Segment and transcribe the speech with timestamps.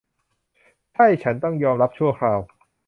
[0.93, 2.39] ใช่ฉันต้องยอมรับชั่วคราว